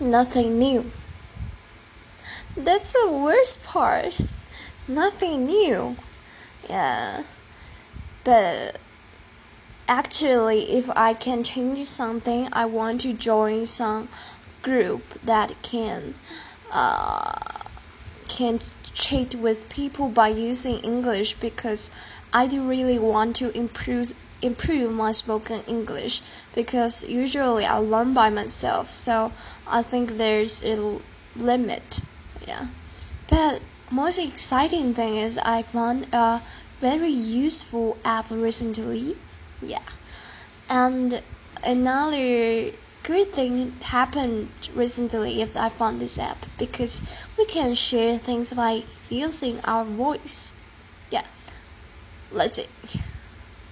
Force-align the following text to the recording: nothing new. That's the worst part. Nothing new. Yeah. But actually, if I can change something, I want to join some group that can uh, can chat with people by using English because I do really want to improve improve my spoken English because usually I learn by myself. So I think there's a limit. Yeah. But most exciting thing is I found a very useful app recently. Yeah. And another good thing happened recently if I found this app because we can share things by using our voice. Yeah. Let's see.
nothing 0.00 0.58
new. 0.58 0.90
That's 2.56 2.92
the 2.92 3.10
worst 3.10 3.64
part. 3.64 4.18
Nothing 4.88 5.46
new. 5.46 5.96
Yeah. 6.68 7.24
But 8.24 8.78
actually, 9.88 10.70
if 10.72 10.90
I 10.96 11.14
can 11.14 11.42
change 11.42 11.86
something, 11.86 12.48
I 12.52 12.66
want 12.66 13.02
to 13.02 13.12
join 13.12 13.66
some 13.66 14.08
group 14.62 15.02
that 15.20 15.54
can 15.62 16.14
uh, 16.72 17.38
can 18.28 18.60
chat 18.94 19.34
with 19.34 19.68
people 19.68 20.08
by 20.08 20.28
using 20.28 20.78
English 20.78 21.34
because 21.34 21.94
I 22.32 22.46
do 22.46 22.68
really 22.68 22.98
want 22.98 23.36
to 23.36 23.56
improve 23.56 24.12
improve 24.42 24.92
my 24.92 25.10
spoken 25.10 25.62
English 25.66 26.22
because 26.54 27.08
usually 27.08 27.64
I 27.64 27.78
learn 27.78 28.14
by 28.14 28.30
myself. 28.30 28.90
So 28.90 29.32
I 29.68 29.82
think 29.82 30.16
there's 30.16 30.64
a 30.64 30.98
limit. 31.36 32.02
Yeah. 32.46 32.66
But 33.28 33.62
most 33.90 34.18
exciting 34.18 34.94
thing 34.94 35.16
is 35.16 35.38
I 35.38 35.62
found 35.62 36.06
a 36.12 36.40
very 36.80 37.10
useful 37.10 37.96
app 38.04 38.30
recently. 38.30 39.16
Yeah. 39.62 39.82
And 40.68 41.22
another 41.64 42.70
good 43.02 43.28
thing 43.28 43.72
happened 43.82 44.48
recently 44.74 45.40
if 45.40 45.56
I 45.56 45.68
found 45.68 46.00
this 46.00 46.18
app 46.18 46.38
because 46.58 47.02
we 47.38 47.46
can 47.46 47.74
share 47.74 48.18
things 48.18 48.52
by 48.52 48.82
using 49.08 49.60
our 49.64 49.84
voice. 49.84 50.54
Yeah. 51.10 51.24
Let's 52.32 52.56
see. 52.56 53.05